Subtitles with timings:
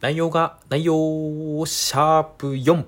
[0.00, 2.84] 内容が、内容、シャープ4。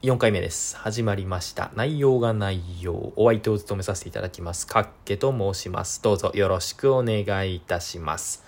[0.00, 0.78] 4回目です。
[0.78, 1.70] 始まりました。
[1.76, 3.12] 内容が内容。
[3.16, 4.66] お相手を務めさせていただきます。
[4.66, 6.00] かっけと申します。
[6.02, 8.44] どうぞよろしくお願いいたします。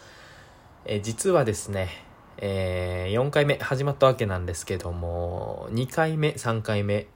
[0.87, 1.91] え実はですね、
[2.39, 7.09] え4回目始まったわけなんですけども、2回目、3回目、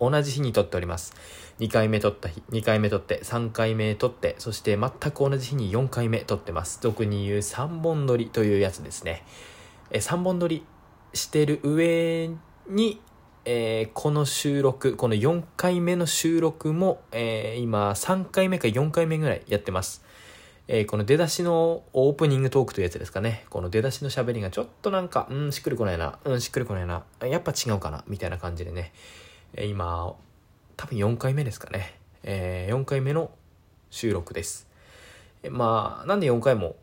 [0.00, 1.12] 同じ日に撮っております。
[1.58, 6.78] 2回目撮った日、2回目撮って、3回目撮って、そして全く同じ日に4回目撮ってます。
[6.80, 9.26] 俗に言う3本撮りというやつですね。
[9.90, 10.64] え3本撮り
[11.14, 12.30] してる上
[12.68, 13.00] に、
[13.44, 20.04] えーこの収録、この4回目の収録も、えー今3回目か4回目ぐらいやってます。
[20.66, 23.46] えーこの出だしのオープニングトークというやつですかね。
[23.48, 28.92] この出だしの喋りがちょっとなんか、うん、しっくりこないな、うん、しっくりこないな、やっぱ違うかな、みたいな感じでね。
[29.54, 30.14] え今、
[30.76, 31.98] 多分4回目ですかね。
[32.22, 33.30] え4回目の
[33.88, 34.68] 収録です。
[35.42, 36.76] えまあ、なんで4回も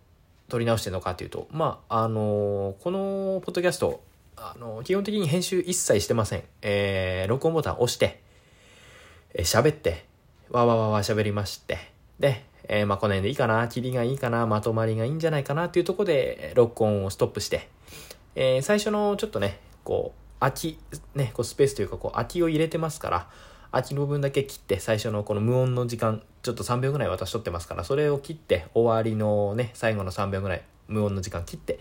[0.49, 4.01] 撮り直してるのかというと、まあ、あのこのポッドキャスト、
[4.37, 6.43] あの基本的に編集一切してません。
[6.61, 8.21] えー録音ボタン押して、
[9.33, 10.05] えー喋って、
[10.49, 11.77] わわわわ喋りまして、
[12.19, 17.67] で、えーまあ、この辺でいいかな、切りがいいかな、まとまりがいいんじゃないかなっていうところで、録音をストップして、
[18.35, 20.79] えー最初のちょっとね、こう、空き、
[21.15, 23.29] ね、こうスペースというか、こう、空きを入れてますから、
[23.75, 31.79] 空きの部分だけ切って、最初のこの無音の時間、ちょっと3秒ぐらい私取ってますから、それを切って、終わりのね、最後の3秒ぐらい、無音の時間切って、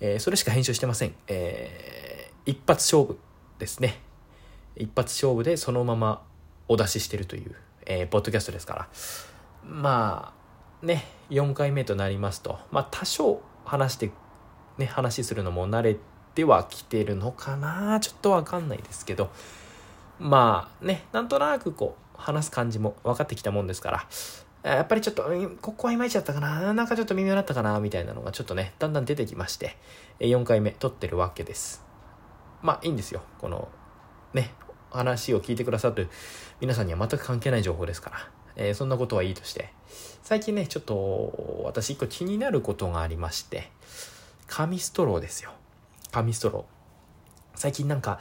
[0.00, 1.14] えーそれしか編集してません。
[1.28, 3.18] えー一発勝負
[3.58, 4.00] ですね。
[4.74, 6.22] 一発勝負でそのまま
[6.66, 7.54] お出ししてるという、
[7.86, 8.88] えーポッドキャストですから。
[9.64, 10.32] ま
[10.82, 14.10] あ、ね、4回目となりますと、まあ多少話して、
[14.76, 15.96] ね、話するのも慣れ
[16.34, 19.30] てはきてるのかなちょっとわかんないですけど、
[20.18, 24.06] まあね、なんとなくこう、話す感じも分かってきたもんですから、
[24.64, 25.24] やっぱりちょっと、
[25.62, 29.76] ここはいまいちだったかななんかちょっと微妙だったかなみたいなのがちょっとね、だんだん出てきまして、
[30.18, 31.84] 4回目撮ってるわけです。
[32.60, 33.22] まあいいんですよ。
[33.40, 33.68] この、
[34.34, 34.52] ね、
[34.90, 36.08] 話を聞いてくださる
[36.60, 39.70] 皆さんには全く関係ない情報ですから、えーそんなことはいいとして、
[40.22, 43.70] 最近ね、ちょっと私一個気になることがありまして、
[44.48, 45.52] 紙ストローですよ。
[46.10, 46.64] 紙ストロー。
[47.54, 48.18] 最近なんか、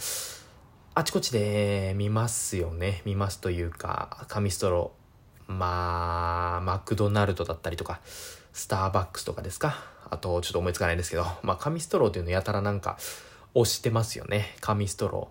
[0.97, 3.03] あちこちで見ますよね。
[3.05, 5.51] 見ますというか、紙ストロー。
[5.53, 7.99] まあ、マクドナルドだったりとか、
[8.51, 9.75] スターバックスとかですか。
[10.09, 12.97] あと、ちょっと思いつかないんですけど、まあ、紙ストローというのやたらなんか、
[13.53, 14.55] 押してますよね。
[14.59, 15.29] 紙ストロ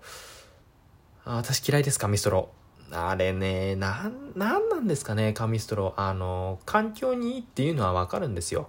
[1.25, 1.33] ー。
[1.33, 3.09] あ私嫌いです、紙ストロー。
[3.11, 6.01] あれね、なん、なんなんですかね、紙ストロー。
[6.01, 8.69] あの、環境にいいっていうのはわかるんですよ。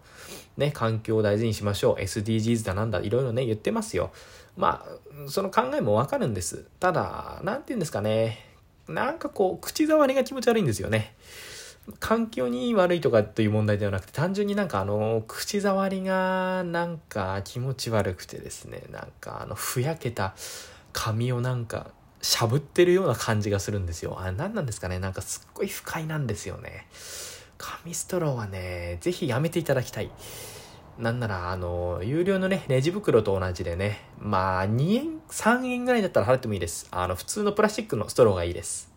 [0.57, 2.02] ね、環境を大事にしましょう。
[2.02, 4.09] SDGs だなんだ、いろいろね、言ってますよ。
[4.57, 6.66] まあ、その考えもわかるんです。
[6.79, 8.44] ただ、なんて言うんですかね。
[8.88, 11.16] なんかこう、口触りが気持ち悪いんですよね。
[12.00, 20.35] 環境に悪いとかという問題ではなくて、単純になんかあの、口触りがなんか気持ち悪くてですね、なんかあの、ふやけた
[20.91, 21.91] 髪をなんか、
[22.22, 24.19] しゃぶってるような感じがするんですよ。
[24.19, 26.88] あれ何なんですかねなんかすっごい不快なんですよね。
[27.57, 30.12] 紙ストローはね、ぜひやめていただきたい。
[31.00, 36.88] なんなら、あの、有料のね、レジ袋と同じでね、まあ、2円、3円ぐらいだったら払ってもいいです。
[36.90, 38.91] あの、普通のプラスチックのストローがいいです。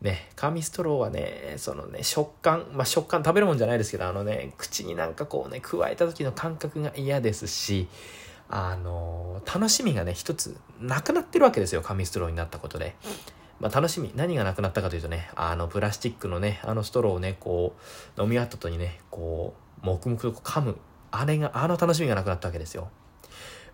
[0.00, 7.86] ね、紙ストローはね、そのね、食感、まあ、食感食べるもんじゃないですけど、あのね、口になんかこうね、加えた時の感覚が嫌ですし、
[8.48, 12.96] あの、楽しみがね、一つ、なくなってるわけですよ、紙ストローになったことで。
[13.60, 17.74] まあ、楽しみ、何がなくなったかというとね、あの、プラスチックのね、あのストローをね、こ
[18.16, 20.78] う、飲み終わった後にね、こう、黙々と噛む、
[21.10, 22.88] あれが、あの楽しみがなくなったわけですよ。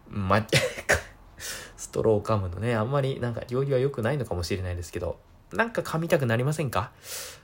[0.09, 0.47] ま、
[1.77, 5.19] ストローを噛むのね、あんまりなんか料理は良くないのかもしれないですけど、
[5.53, 6.91] なんか噛みたくなりませんか？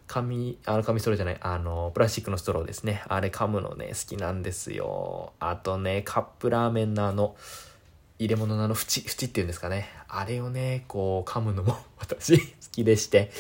[0.09, 3.03] 紙、あの紙ストローじゃない、あの、プラスチックのストローですね。
[3.09, 5.33] あれ噛むのね、好きなんですよ。
[5.41, 7.37] あとね、カップラーメンのあの、
[8.25, 9.89] 入れ物のあの縁、縁っていうんですかね。
[10.09, 13.31] あれをね、こう噛むのも 私好きでして、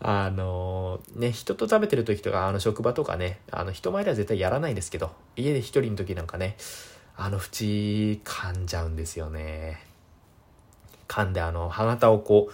[0.00, 6.56] あのね、人と食べてる時とか、あの職場とかね、あの人前では絶対やらないですけど、家で一人の時なんかね、
[7.16, 9.92] あの縁噛んじゃうんですよね。
[11.12, 12.52] 噛んであの歯型をこう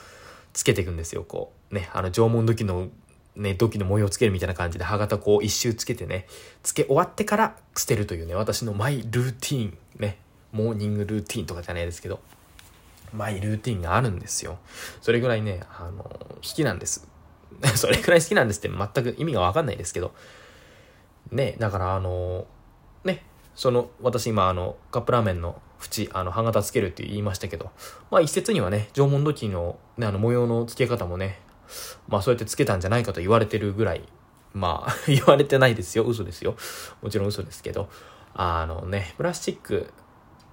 [0.53, 2.89] つけていくんですよこうねあの縄文土器の
[3.37, 6.27] ね土器の模様をつけるみたいな感じで歯型こう一周つけてね
[6.65, 10.19] つけ終わってから捨てるというね私のマイルーティーンね
[10.53, 12.21] モーニングルーティーンとかじゃないですけど
[13.13, 14.59] マイルーティーンがあるんですよ。
[15.01, 17.09] それぐらいねあの好きなんです。
[17.75, 20.13] それぐらい好きなんですって全く意味がわかんないですけど。
[21.31, 22.47] ねだからあの
[23.05, 23.23] ね
[23.55, 27.71] その私今あのカップラーメンの縁あの歯型つけるって言いましたけど
[28.11, 31.41] まあ一説にはね縄文土器の,、ね、あの模様の付け方もね
[32.09, 34.03] まあそうやってつけたんじゃないかと言われてるぐらい
[34.55, 36.05] まあ 言われてないですよ。
[36.05, 36.57] 嘘ですよ。
[37.03, 37.89] もちろん嘘ですけど
[38.35, 39.93] あのねプラスチック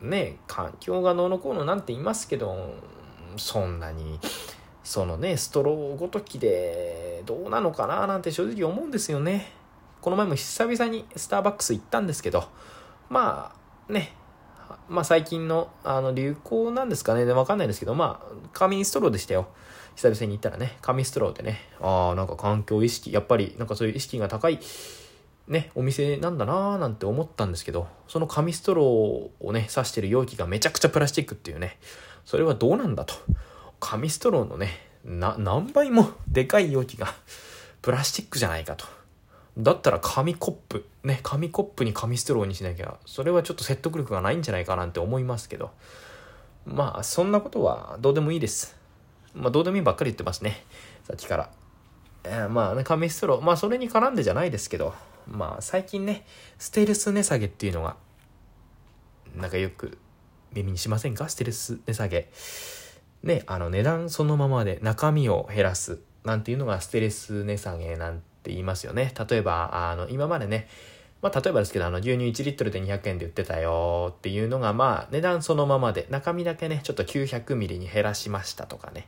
[0.01, 2.73] ね、環境がどうのこうのなんて言いますけど、
[3.37, 4.19] そんなに、
[4.83, 9.51] そのね、ストローごときでどうなのかななんて正直思うんですよね。
[10.01, 12.43] この前も久々にスターバックス行ったんですけど、
[13.09, 13.55] ま
[13.89, 14.13] あね、
[14.87, 19.47] まあ最近のあの流行なんですかね、でわかんないですけど、まあ紙ストローでしたよ。
[19.95, 24.59] 久々に行ったらね、紙ストローでね、ああ、なんか環境意識、やっぱりなんかそういう意識が高い
[25.47, 28.85] ね、お店なんだなーなんて思ったんですけど、その紙ストロー
[29.45, 31.77] をね、刺してる容器がめちゃくちゃプラスチックっていうね、
[32.25, 33.13] それはどうなんだと。
[33.79, 34.69] 紙ストローのね、
[35.05, 37.13] 何倍もでかい容器が
[37.83, 38.85] プラスチックじゃないかと。
[39.57, 45.71] だったら紙コップ、ね、紙コップに紙ストローにしなきゃ、それはちょっと説得力がないんじゃないかなんて思いますけど、
[46.65, 48.75] まあ、そんなことはどうでもいいです。
[49.35, 50.65] まあ、どうでもいいばっかり言ってますね。
[51.03, 51.49] さっきから。
[52.23, 54.95] えー、まあね、紙ストロー、まあそれに絡んでじゃないですけど、
[55.27, 56.25] まあ最近ね、
[56.57, 57.97] ステルス値下げっていうのが、
[59.35, 59.97] なんかよく
[60.53, 61.27] 耳にしませんか？
[61.29, 62.29] ステルス値下げ。
[63.23, 69.13] ね、あの値段そのままで中身を減らすなんていうのがステルス値下げなんて言いますよね。
[69.29, 70.67] 例えば、あの、今までね、
[71.21, 79.07] まあ、例えばですけど、あの、牛乳1リットルで200円で売ってたよっていうのが、まあ、値段そのままで、中身だけね、ちょっと900ミリに減らしましたとかね。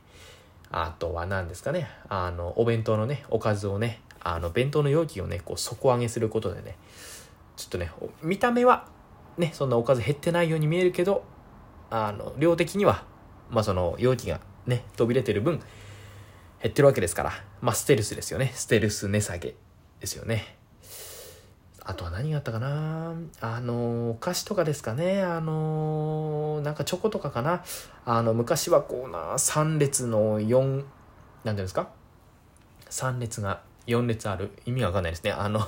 [0.70, 6.76] あとは何ですかね、あの、お弁当のね、おかずをね、あの弁当の容器をねこう底上げすることでね
[7.56, 7.90] ちょっとね
[8.22, 8.88] 見た目は
[9.36, 11.24] ねそんなおかず減ってないように見えるけど
[11.90, 13.04] あの量的には
[13.50, 15.58] まあその容器がね飛び出てる分
[16.62, 19.54] 減ってるわけですからまあステルスですよねステルス値下げ
[20.00, 20.58] ですよね
[21.88, 23.14] あとは何があったかな？
[23.40, 25.22] あの、お菓子とかですかね。
[25.22, 27.64] あの、なんかチョコとかかな。
[28.04, 30.84] あの、昔はこうな、3列の4、なんてい
[31.48, 31.88] うんですか
[32.90, 34.50] ?3 列が4列ある。
[34.66, 35.32] 意味わかんないですね。
[35.32, 35.66] あの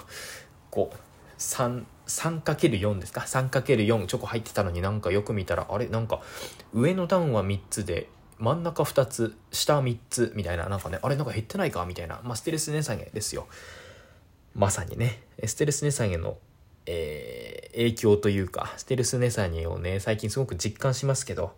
[0.70, 0.96] こう
[1.38, 5.88] 3×4 ですか？3×4 チョコ入ってたのになんかよく見たらあれ？
[5.88, 6.20] なんか
[6.72, 8.08] 上の段は3つで
[8.38, 10.69] 真ん中2つ下3つみたいな。
[10.69, 11.17] なんかねあれ？
[11.17, 11.84] なんか減ってないか？
[11.87, 12.20] みたいな。
[12.22, 13.49] まあステルス値下げですよ。
[14.55, 15.23] まさにね。
[15.46, 16.38] ステルス値下げの
[16.87, 21.55] えー、影響というかステルス値下げをね最近すごく実感しますけど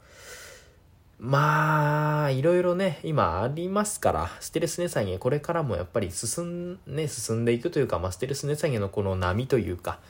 [1.25, 10.01] まあ、いろいろね、今ありますから、ステルス値下げ、これからもやっぱり進ん、ね、進んでいくというか、まあ、ステルス値下げのこの波というか、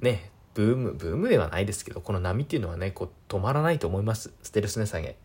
[0.00, 4.30] ね、ブーム、ブームではないですけど、この波っていうのはね、こう、止まらないと思います。
[4.42, 5.16] ステルス値下げ。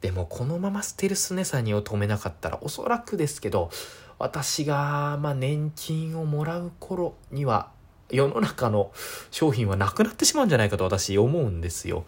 [0.00, 3.68] でも、このままステルス値下げを止めなかったら、おそらくですけど、
[4.18, 7.70] 私が、まあ、年金をもらう頃には、
[8.08, 8.90] 世の中の
[9.30, 12.06] 商品はなくなってしまうんじゃないかと私思うんですよ。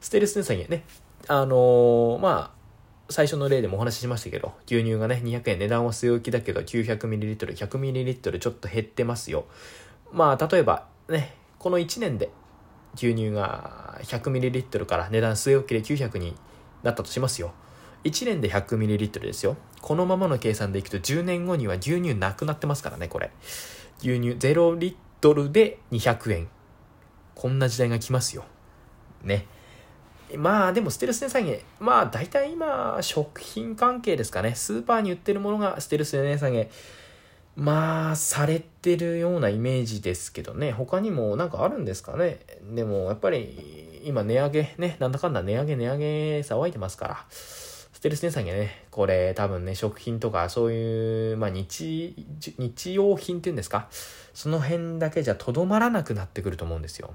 [0.00, 0.84] ステルス値下げね、
[1.28, 2.54] あのー、まあ、
[3.10, 9.46] 最初の例でもお話ししましたけど、牛乳がね、200円値段は据え置きだけど、900ml、100ml ちょっと減ってますよ。
[10.12, 12.30] まあ、例えばね、この1年で
[12.94, 16.34] 牛乳が 100ml から値段据え置きで900に
[16.82, 17.52] なったとしますよ。
[18.04, 19.56] 1年で 100ml ですよ。
[19.80, 23.30] このままの計算でいくと10年後には牛乳なくなってますからね、これ。
[23.98, 26.48] 牛乳0リットルで200円。
[27.34, 28.44] こんな時代が来ますよ。
[29.22, 29.46] ね。
[30.36, 34.54] まあでもステルス値下げ、まあ大体今食品関係ですかね。
[34.54, 36.70] スーパーに売ってるものがステルス値下げ、
[37.56, 40.72] まあされてるようなイメージですけどね。
[40.72, 42.40] 他にもなんかあるんですかね。
[42.74, 46.04] でもやっぱり今値上げね、なんだかんだ値上げ値上げ
[46.40, 47.26] 騒いでますから。
[47.30, 52.14] ステルス値下げね、これ多分ね、食品とかそういう、まあ日、
[52.58, 53.88] 日用品っていうんですか。
[54.34, 57.14] その辺だけじゃとどまらなくなってくると思うんですよ。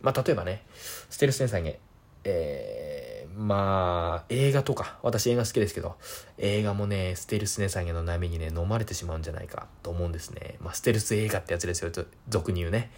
[0.00, 0.62] まあ例えばね、
[1.10, 1.80] ステルス値下げ、
[2.24, 5.96] えー、まあ、映画とか、私映画好きですけど、
[6.38, 10.56] 映画もね、ステルス値下げの波にね、飲まれてしまうんじゃないかと思うんですね。
[10.60, 11.90] まあ、ステルス映画ってやつですよ、
[12.28, 12.90] 俗に言うね。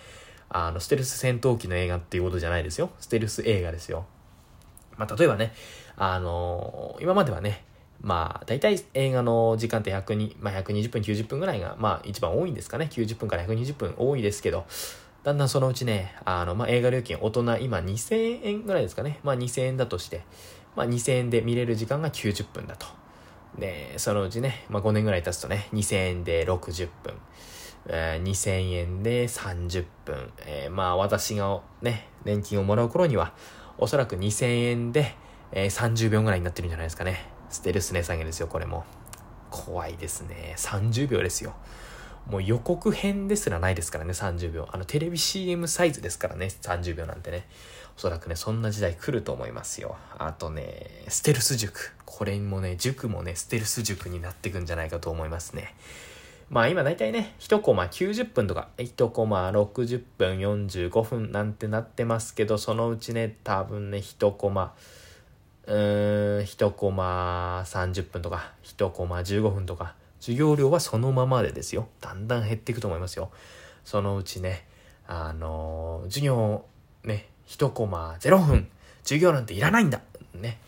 [0.49, 2.91] あの、ステルス戦闘機の映画っていうことじゃないですよ。
[3.01, 4.07] ステルス映画ですよ。
[4.97, 5.53] まあ、例えばね、
[5.97, 7.65] あのー、今まではね、
[8.01, 12.89] まあ、大体映画の時間って100まあ、120分、90分ぐらいが、まあ、一番多いんですかね。
[12.91, 14.67] 90分から120分多いですけど、
[15.25, 19.21] だんだんそのうちね、あの、まあ、映画料金、大人今2000円ぐらいですかね。
[19.23, 20.23] まあ、2000円だとして、
[20.77, 22.87] まあ、2000円で見れる時間が90分だと。
[23.59, 27.15] で、そのうちね、まあ、5年ぐらい経つとね、2000円で60分。
[27.87, 30.31] えー、2000円で30分。
[30.45, 33.33] えー、まあ、私がね、年金をもらう頃には、
[33.79, 35.15] おそらく2000円で、
[35.53, 37.31] えー、30秒ぐらいになってるんじゃないですかね。
[37.49, 38.85] ステルス値下げですよ、これも。
[39.51, 40.55] 怖いですね。
[40.59, 41.55] 30秒ですよ。
[42.29, 44.69] もう予告編ですらないですからね、30秒。
[44.73, 47.47] あの、テレビ CM サイズですからね、30秒なんてね。
[47.97, 49.97] おそらくね、そんな時代来ると思いますよ。
[50.19, 51.93] あとね、ステルス塾。
[52.05, 55.75] これもね、塾もね、ステルス塾になってくんじゃないかと思いますね。
[56.51, 64.75] まあ今大体ね、1コマ90分とか、1コマ60分45分なんてなってますけど、そのうちね、多分ね、1コマ、
[65.67, 71.87] うーん、1コマ30分とか、1コマ15分とか、授業料はそのままでですよ。
[72.01, 73.31] だんだん減っていくと思いますよ。
[73.85, 74.67] そのうちね、
[75.07, 76.65] あのー、授業、
[77.05, 78.69] ね、1コマ0分、
[79.03, 80.01] 授業なんていらないんだ。
[80.33, 80.59] ね。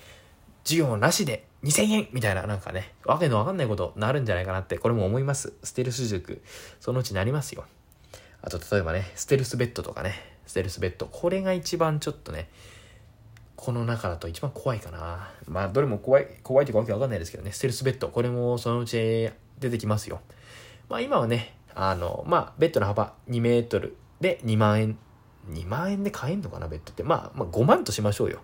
[0.62, 5.54] 授業なしで2000円みたいな、なんかね、わけのわかんないことになるんじゃないかなって、これも思います。
[5.62, 6.42] ステルス塾。
[6.78, 7.64] そのうちなりますよ。
[8.42, 10.12] あと、例えばね、ステルスベッドとかね、
[10.46, 11.06] ステルスベッド。
[11.06, 12.50] これが一番ちょっとね、
[13.56, 15.30] この中だと一番怖いかな。
[15.48, 18.08] まあ、どれも怖い、怖いというかわけわかんないですけどね、ステルスベッド。
[18.08, 20.20] これもそのうち出てきますよ。
[20.88, 24.98] まあ、今はね、あの、まあ、ベッドの幅2メートルで2万円。
[25.50, 27.02] 2万円で買えんのかな、ベッドって。
[27.02, 28.40] まあ、まあ、5万としましょうよ。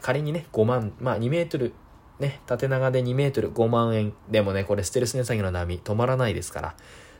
[0.00, 1.74] 仮にね、5万、まあ、2メートル、
[2.18, 4.14] ね、縦長で2メートル5万円。
[4.30, 6.76] でもね、これステルス値下げの波止まらないですから、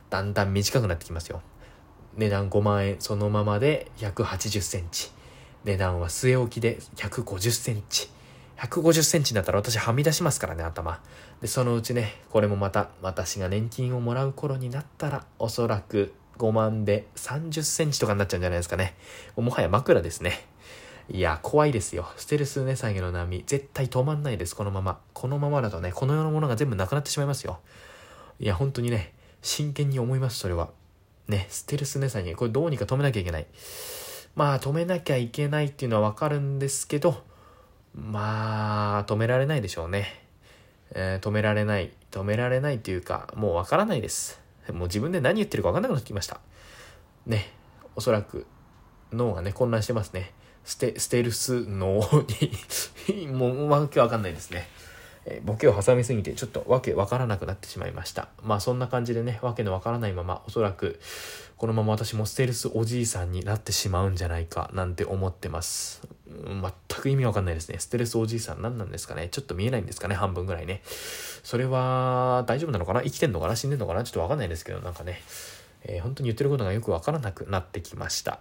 [0.09, 1.41] だんだん短くなってきますよ。
[2.15, 5.11] 値段5万円そのままで180センチ。
[5.63, 8.09] 値段は据え置きで150センチ。
[8.61, 11.01] 150センチだったら私はみ出しますからね、頭。
[11.41, 18.95] で、そのうちね、これもまた、私が年金をもらう頃になったら、おそらく5万で30センチとかになっちゃうんじゃないですかね。
[19.35, 20.45] もはや枕ですね。
[21.09, 22.07] いや、怖いですよ。
[22.17, 24.99] ステルス値下げの波、絶対止まんないです、このまま。
[25.13, 27.59] このままだとね、この世のものが全部なくなってしまいますよ。
[28.39, 30.69] いや、本当にね、真剣に思います、それは。
[31.27, 33.47] ね、ステルス値下げ、これどうにか止めなきゃいけない。
[34.35, 37.23] まあ、止めなきゃいけないっていうのはわかるんですけど、
[37.95, 40.21] まあ、止められないでしょうね。
[40.93, 41.91] えー、止められない。
[42.11, 44.39] 止められないっていうか、もうわからないです。
[44.71, 46.39] もう自分で何言ってるかわかんなくなってきました。
[47.25, 47.51] ね、
[47.95, 48.45] おそらく
[49.11, 50.33] 脳がね、混乱してますね。
[50.63, 52.01] ステ、ステルス脳
[53.07, 54.67] にもうわけわかんないですね。
[55.25, 58.29] えー、ボケを挟みすぎてちょっとわけわからなくなってしまいました。
[58.43, 60.99] まあそんな感じでね、わけのわからないまま、おそらく
[61.57, 66.01] このまま私もステルスおじいさんになってしまうんじゃないかなんて思ってます。
[66.45, 67.79] 全く意味わかんないですね。
[67.79, 70.81] ステルスおじいさん何なんですかねちょっと見えないんですかね半分ぐらいね。
[70.85, 73.01] それは大丈夫なのかな？
[73.01, 73.55] 生きてんのかな？
[73.55, 74.03] 死んでんのかな？
[74.03, 75.21] ちょっとわかんないですけど、なんかね、
[75.83, 78.39] えー、本当に言ってることがよくわからなくなってきました。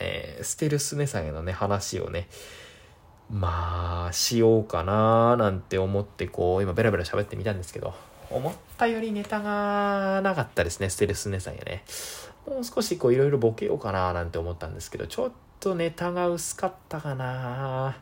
[0.00, 2.28] えー、ステルス値下げのね、話をね、
[3.30, 7.94] まあ、しようかななんて思って、こう、今ベラベラ喋ってみたんですけど、
[8.30, 11.84] 思ったよりネタがなかったですね、ステルス値下げね。
[12.46, 15.32] もう少しこういろいろボケようかななんて思ったんですけど、ちょっ
[15.62, 17.96] とネタが薄かったかな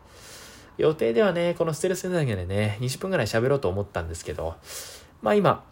[0.79, 4.55] 予定ではね、このステルス値下げでね、20分ぐらい喋ろうと思ったんですけど、
[5.21, 5.62] まあ今、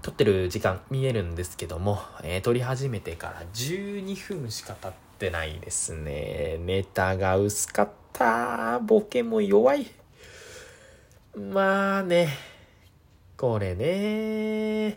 [0.00, 6.56] 撮ってる時間見えるんですけども、えー、撮り始めてから12分しか経ってないですね。
[6.58, 8.78] ネタが薄かった。
[8.78, 9.86] ボケも弱い。
[11.36, 12.30] まあね、
[13.36, 14.96] これね、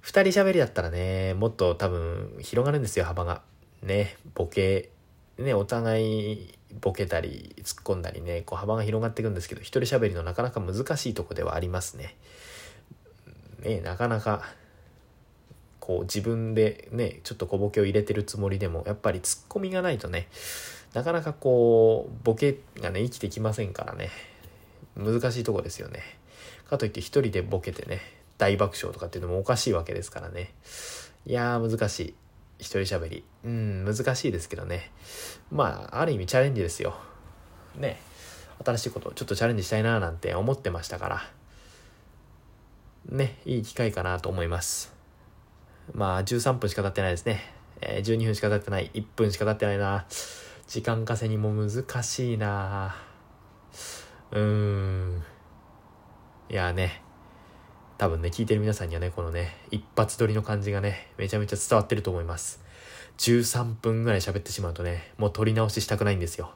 [0.00, 3.42] 二人喋りだったらね、もっと多分広がるんですよ、幅が。
[3.82, 4.90] ね、ボケ、
[5.38, 12.16] ね、お互いボケたり突っ込んだりね、こう幅が広がっていくんですけど、一人喋りのなかなか難しいとこではありますね。
[13.62, 14.42] ね、なかなか
[15.80, 20.26] こう自分でねちょっと小ボケを入れてるつもりでもやっぱりツッコミがないとね
[20.94, 24.10] なかなかこうボケがね生きてきませんからね。
[24.96, 26.00] 難しいとこですよね。
[26.68, 28.00] かといって一人でボケてね
[28.38, 30.52] 大爆笑とかっていうのもおかしいわけですからね。
[31.26, 32.14] いやー難しい。
[32.58, 34.90] 一人喋りうん難しいですけどね
[35.50, 36.94] まあある意味チャレンジですよ
[37.76, 38.00] ね
[38.64, 41.22] 新しいことちょっとチャレンジしたいななんて思ってましたから
[43.08, 44.92] ね、いい機会かなと思います。
[45.94, 47.40] まあ、13分しか経ってないですね。
[47.80, 48.90] えー、12分しか経ってない。
[48.94, 50.06] 1分しか経ってないな。
[50.66, 52.96] 時間稼ぎも難しいな。
[54.32, 55.22] うーん。
[56.50, 57.00] いやね、
[57.98, 62.60] 多分ね、聞いてる皆さんにはね、このね、一発撮りの感じがね、めちゃめちゃ伝わってると思います。
[63.18, 66.52] 13分ぐらい喋ってしまうとね、もう撮り直ししたくないんですよ。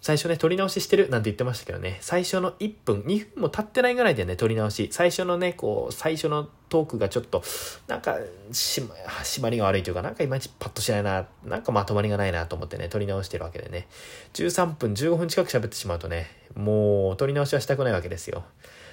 [0.00, 4.88] 最初ね、撮り直ししてるなんて言ってましたけどね、最初の1分、2分も経ってないぐらいでね、撮り直し。
[4.92, 7.42] 最初のね、こう、最初のトークがちょっと、
[7.86, 8.16] なんか、
[8.52, 8.94] しま、
[9.42, 13.88] まりが悪いというか、なんかいまいちパッとしないな、なんかまとまりがないなと思ってね、撮り直してるわけでね。
[14.32, 18.44] 13分、15分近く喋ってしまうとね、もう、撮り直しはしたくないわけですよ。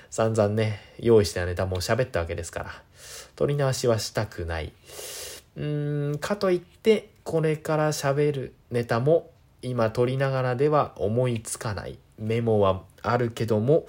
[0.10, 2.72] 散々ね、用意したネタも喋ったわけですから、
[3.36, 4.74] 撮り直しはしたくない。
[5.56, 9.30] うーん、かといって、これから喋るネタも
[9.62, 13.86] 今撮りながらでは思いつかないメモはあるけども、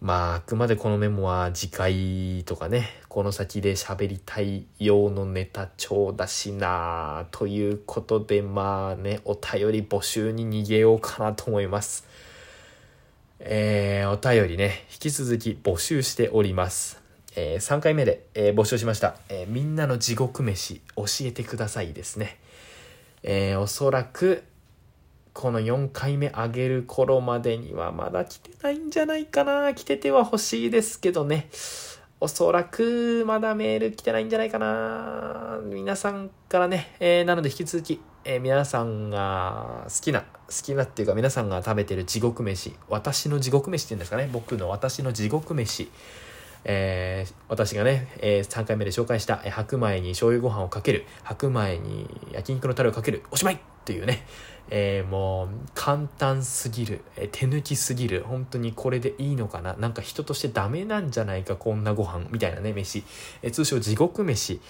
[0.00, 12.06] まあ、あくまでこのメモは次回とかね、この先で喋りたい用のネタ帳だしなということで、まあね、お便り募集に逃げようかなと思います。
[13.46, 17.02] えー、お便りね、引き続き募集しております。
[17.36, 22.38] えー、3回目で、えー、募集しました、え、みんなの地獄飯教えてくださいですね。
[23.22, 24.44] え、おそらく、
[25.34, 29.74] この4回目上げる頃までにはまだ来てないんじゃないかな。
[29.74, 31.50] 来てては欲しいですけどね。
[32.24, 35.60] おそらくまだメール来てないんじゃないかな。
[35.62, 45.90] 皆さんからね、えー、なので引き続き、えー、皆さんが好きな、好きなっていうか皆さんが食べてる地獄飯、私の地獄飯っていうんですかね、僕の私の地獄飯、
[46.64, 54.24] えー、私がね、えー、3回目で紹介した、え、白米に醤油ご飯をかける、白米に焼肉のタレをかける、おしまいっていうね、
[54.70, 59.74] えー、もう簡単すぎる、えー、手抜きすぎる、本当にこれでいいのかな？
[59.74, 63.04] なんか人としてダメなんじゃないか、こんなご飯みたいなね、飯。
[63.42, 64.60] えー、通称地獄飯。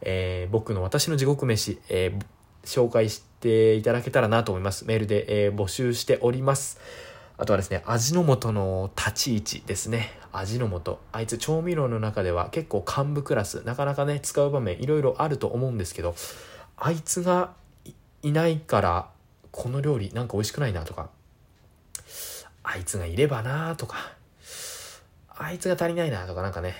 [0.00, 2.24] えー、僕の私の地獄飯、えー、
[2.64, 4.84] 紹介していただけたらなと思います。
[4.86, 6.80] メールで、えー、募集しております。
[7.36, 10.10] あとはですね、味の素の立ち位置ですね。
[10.32, 10.98] 味の素。
[11.12, 16.14] あいつ調味料の中では結構幹部クラス、なかなかね、使う場面いろいろあると思うんですけど、
[16.76, 17.54] あいつが
[18.22, 19.13] いないから、
[19.56, 21.10] この料理なんか美味しくないなとか、
[22.64, 23.96] あいつがいればなとか、
[25.28, 26.74] あいつが足りないなとかなんかね、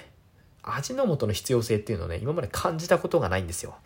[0.60, 3.76] 味の素の必要性っていうのをね、今まで感じたことがないんですよ。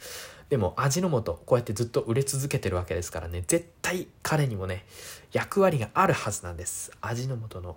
[0.48, 4.86] でも味の素、こうやってずっと売れ続けてるわけですからね、絶対彼にもね、
[5.32, 6.90] 役割があるはずなんです。
[7.02, 7.76] 味の素の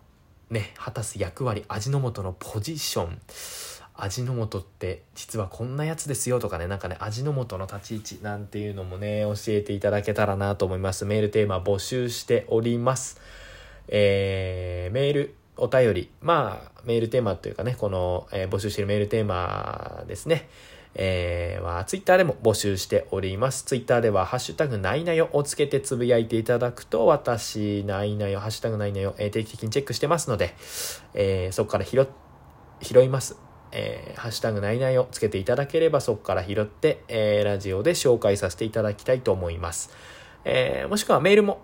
[0.50, 3.20] ね、果たす役割、味の素のポジション。
[3.96, 11.06] 味の素って実はこんなやつですよとかね、なんかね、味の素の立ち位置なんていうのもね、教えていただけたらなと思います。
[11.06, 13.22] メールテーマ募集しております。
[13.88, 20.50] えー、メール、お便り、まあ、メールテーマというかね、この、えー、募集しているメールテーマですね。
[20.94, 23.64] えー、は、ツイッターでも募集しております。
[23.64, 30.54] ツイッターでは、ハッシュタグないなよをつけてつぶやいていただくと、私、ないなよ、ハッシュタグないなよ、えー、定期的にチェックしてますので、
[31.14, 32.06] えー、そこから拾、
[32.82, 33.41] 拾います。
[33.72, 39.92] えー、ハッシュタグないないをつけていただければそこから拾って、えー、ラジオで紹介させていただきたいと思います。
[40.44, 41.62] えー、もしくはメールも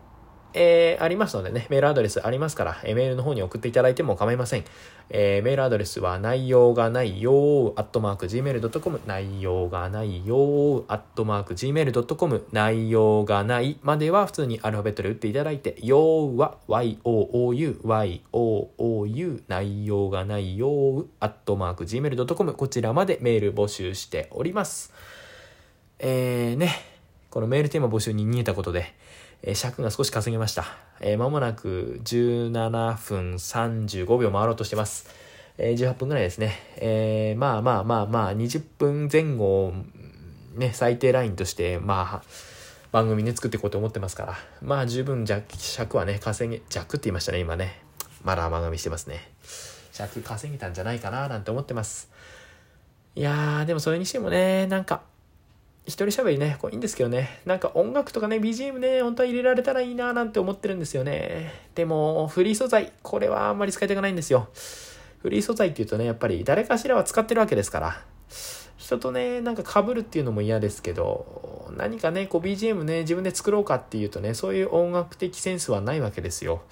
[0.59, 4.65] えー、ありますのでね、メールアドレスありますから、えー、メールの方に送っていただいても構いません。
[5.09, 16.97] えー、メールアドレスは内容がないよアットマーク gmail.com 内容がないよアットマーク gmail.com 内容がないまでは普通にアルファベットで打っていただいて、ようは yoou
[18.33, 24.91] yoou 内容がないよアットマーク gmail.com こちらまでメール募集しております。
[25.99, 26.71] えーね、
[27.29, 28.93] このメールテーマ募集に逃げたことで、
[29.43, 30.65] えー、尺が少し稼げました。
[30.99, 35.09] えー、間もなく17分35秒回ろうとしてます。
[35.57, 36.53] えー、18分ぐらいですね。
[36.77, 39.73] えー、まあまあまあまあ、20分前後
[40.55, 42.27] ね、最低ラインとして、まあ、
[42.91, 47.81] 番組ね、作っていこうと思ってますから、まあ十分尺はね、稼げ、弱って言いましたね、今ね。
[48.23, 49.31] まだ番組してますね。
[49.91, 52.09] 尺稼げたんじゃないかな、なんて思ってます。
[53.15, 55.01] いやー、でもそれにしてもね、なんか、
[55.87, 61.53] 一人喋りね、こういいんですけどね、なんか音楽とかね、BGM ね、本当は入れられたらいいななんて思ってるんですよね。
[61.75, 64.49] でも、フリー素材、これはあんまり使いたくないんですよ。
[65.19, 68.01] フリー素材っていうとね、やっぱり誰かしらは使ってるわけですから、
[68.75, 76.63] 人とね、なんか被るっていうのも嫌ですけど、何かね、こう BGM ね、自分で作ろうかっていうとね、そういう音楽的センスはないわけですよ。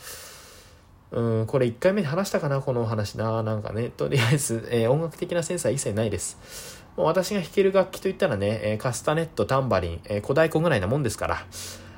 [1.12, 3.44] うん、これ1回目で話したかな、このお話な。
[3.44, 6.84] なんかね、とりあえず、 えー、音楽的なセンスは一切ないです。
[6.98, 11.46] もう私が弾ける楽器といったらね、えカスタネット、タンバリン、え小太鼓ぐらいなもんですから、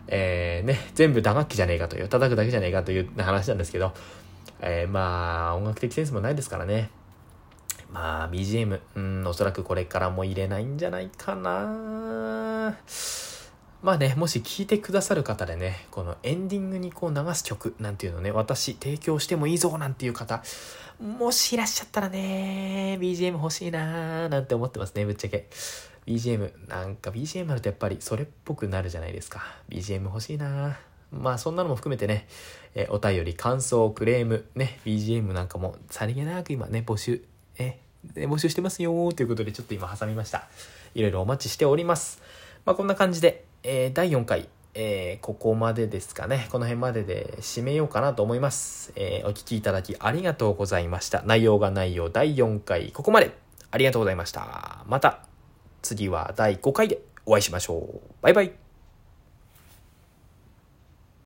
[0.07, 3.93] えー、ね、全部打楽器じゃねえかという、叩くだけじゃねえかという話なんですけど、
[4.59, 6.89] えー、まあ、音楽的センスもないですからね。
[7.91, 12.75] まあ、BGM、うん、おそらくこれからも入れないんじゃないかな
[13.83, 20.41] まあね、もし聴いてくださる方でね、このエンディングにこう流す曲なんていうのね、私提供してもいいぞなんていう方、
[20.99, 25.47] もしいらっしゃったらね、BGM 欲しいなーなんて思ってますね、ぶっちゃけ。
[26.07, 29.43] BGM、なんか BGM あるとやっぱりそれっぽくなるじゃないですか。
[29.69, 30.75] BGM 欲しいなー
[31.11, 32.27] まあそんなのも含めてね、
[32.73, 37.23] えお便り、感想、クレーム、ね、BGM なんかもさりげなく今ね、募集、
[37.59, 37.79] え、
[38.15, 40.47] 募集してますよーということでちょっと今挟みました。
[40.95, 42.21] いろいろお待ちしております。
[42.65, 46.47] まあこんな感じで、えー、第4回、えー、ここまでですかね。
[46.53, 48.93] この辺までで締めようかなと思います。
[48.95, 51.21] えー、お聴きいただきありがとうございました。
[51.25, 53.35] 内容が内容第4回、ここまで
[53.69, 54.85] ありがとうございました。
[54.87, 55.19] また
[55.81, 57.99] 次は第5回でお会いしましょう。
[58.21, 58.66] バイバイ。